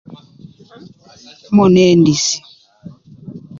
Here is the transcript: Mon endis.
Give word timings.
Mon 1.55 1.71
endis. 1.85 2.25